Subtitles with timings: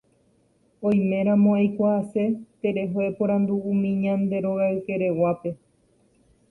[0.87, 2.23] oiméramo eikuaase
[2.61, 5.49] tereho eporandu umi ñande rogaykereguápe